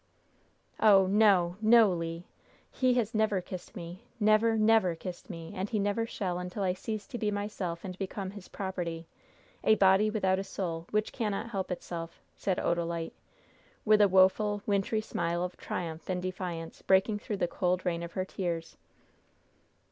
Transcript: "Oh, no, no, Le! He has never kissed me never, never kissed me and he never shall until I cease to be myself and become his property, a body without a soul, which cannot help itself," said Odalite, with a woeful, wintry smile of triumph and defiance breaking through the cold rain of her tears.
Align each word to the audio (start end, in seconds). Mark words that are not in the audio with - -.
"Oh, 0.79 1.05
no, 1.05 1.57
no, 1.61 1.91
Le! 1.91 2.23
He 2.71 2.95
has 2.95 3.13
never 3.13 3.39
kissed 3.39 3.75
me 3.75 4.01
never, 4.19 4.57
never 4.57 4.95
kissed 4.95 5.29
me 5.29 5.53
and 5.55 5.69
he 5.69 5.77
never 5.77 6.07
shall 6.07 6.39
until 6.39 6.63
I 6.63 6.73
cease 6.73 7.05
to 7.05 7.19
be 7.19 7.29
myself 7.29 7.83
and 7.85 7.95
become 7.99 8.31
his 8.31 8.47
property, 8.47 9.05
a 9.63 9.75
body 9.75 10.09
without 10.09 10.39
a 10.39 10.43
soul, 10.43 10.87
which 10.89 11.13
cannot 11.13 11.51
help 11.51 11.69
itself," 11.69 12.19
said 12.35 12.57
Odalite, 12.57 13.13
with 13.85 14.01
a 14.01 14.07
woeful, 14.09 14.63
wintry 14.65 15.01
smile 15.01 15.43
of 15.43 15.55
triumph 15.55 16.09
and 16.09 16.19
defiance 16.19 16.81
breaking 16.81 17.19
through 17.19 17.37
the 17.37 17.47
cold 17.47 17.85
rain 17.85 18.01
of 18.01 18.13
her 18.13 18.25
tears. 18.25 18.77